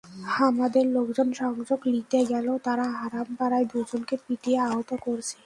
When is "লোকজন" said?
0.95-1.27